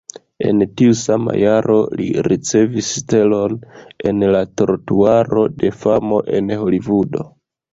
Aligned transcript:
En 0.51 0.61
tiu 0.79 0.93
sama 1.01 1.33
jaro 1.41 1.75
li 1.99 2.07
ricevis 2.29 2.89
stelon 3.01 3.55
en 4.13 4.27
la 4.37 4.43
Trotuaro 4.63 5.45
de 5.61 5.73
famo 5.85 6.25
en 6.41 6.55
Holivudo. 6.65 7.29